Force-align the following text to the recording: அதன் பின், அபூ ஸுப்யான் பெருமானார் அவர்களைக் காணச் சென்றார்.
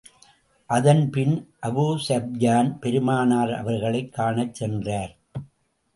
அதன் 0.69 1.09
பின், 1.09 1.35
அபூ 1.67 1.85
ஸுப்யான் 2.07 2.79
பெருமானார் 2.79 3.53
அவர்களைக் 3.53 4.13
காணச் 4.13 4.53
சென்றார். 4.53 5.13